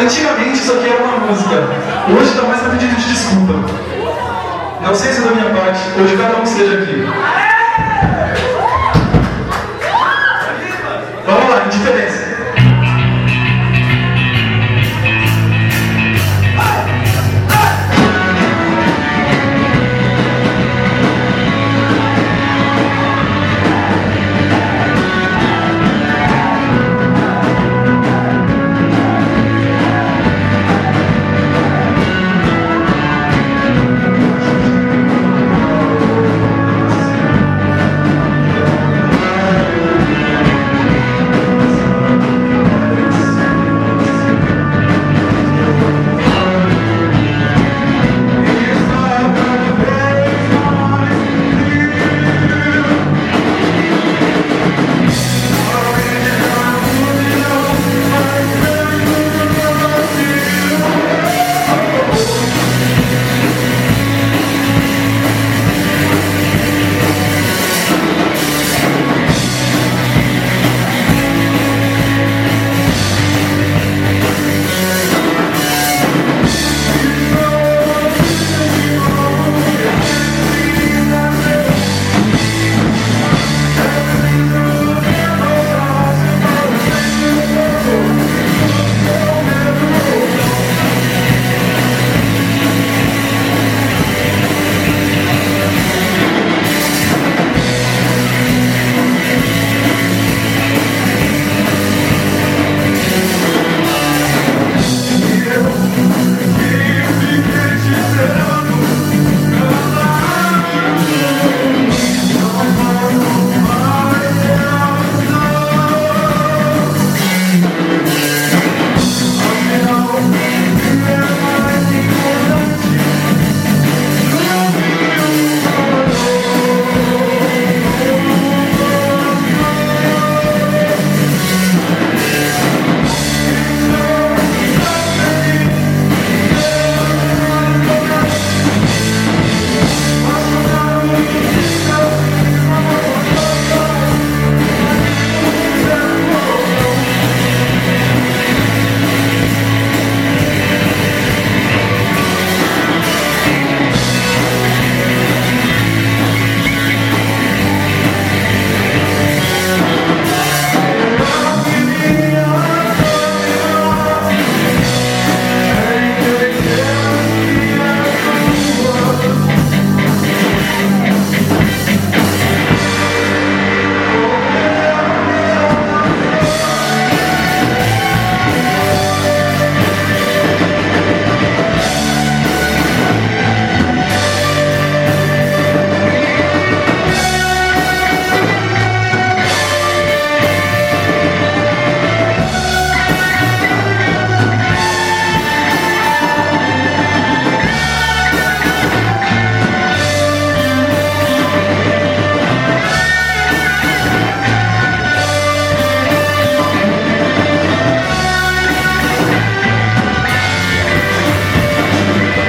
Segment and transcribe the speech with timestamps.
[0.00, 1.56] Antigamente isso aqui era uma música,
[2.16, 3.54] hoje está mais a pedido de desculpa.
[4.80, 7.04] Não sei se é da minha parte, hoje cada um esteja aqui.